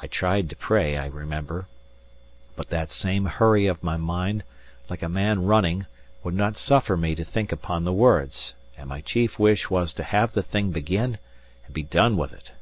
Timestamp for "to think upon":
7.16-7.82